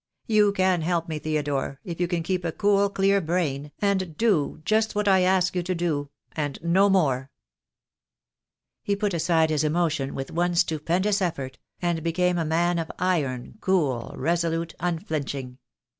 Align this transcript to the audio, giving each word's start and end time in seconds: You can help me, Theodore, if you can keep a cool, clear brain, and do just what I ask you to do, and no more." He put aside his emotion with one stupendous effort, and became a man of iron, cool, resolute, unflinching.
You 0.25 0.51
can 0.51 0.81
help 0.81 1.07
me, 1.07 1.19
Theodore, 1.19 1.79
if 1.83 2.01
you 2.01 2.07
can 2.07 2.23
keep 2.23 2.43
a 2.43 2.51
cool, 2.51 2.89
clear 2.89 3.21
brain, 3.21 3.71
and 3.79 4.17
do 4.17 4.59
just 4.65 4.95
what 4.95 5.07
I 5.07 5.19
ask 5.19 5.55
you 5.55 5.61
to 5.61 5.75
do, 5.75 6.09
and 6.31 6.57
no 6.63 6.89
more." 6.89 7.29
He 8.81 8.95
put 8.95 9.13
aside 9.13 9.51
his 9.51 9.63
emotion 9.63 10.15
with 10.15 10.31
one 10.31 10.55
stupendous 10.55 11.21
effort, 11.21 11.59
and 11.83 12.01
became 12.01 12.39
a 12.39 12.43
man 12.45 12.79
of 12.79 12.91
iron, 12.97 13.59
cool, 13.61 14.15
resolute, 14.17 14.73
unflinching. 14.79 15.59